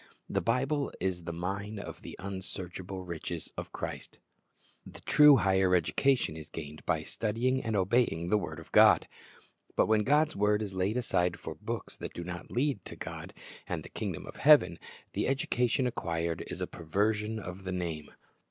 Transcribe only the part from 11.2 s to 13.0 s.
for books that do not lead to